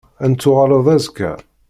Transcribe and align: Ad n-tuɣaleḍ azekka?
Ad 0.23 0.29
n-tuɣaleḍ 0.31 0.87
azekka? 0.95 1.31